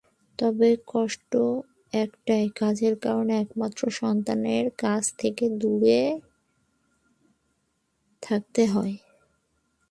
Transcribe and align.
তবে 0.39 0.69
কষ্ট 0.87 1.31
একটাই, 1.93 2.45
কাজের 2.55 2.95
কারণে 2.99 3.33
একমাত্র 3.41 3.81
সন্তানের 3.91 4.65
কাছ 4.77 5.03
থেকে 5.17 5.45
দূরে 5.49 6.01
থাকতে 8.23 8.63
হয়। 8.65 8.95